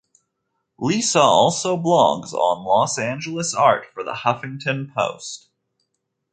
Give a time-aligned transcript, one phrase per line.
[0.79, 5.49] Lisa also blogs on Los Angeles art for the Huffington Post.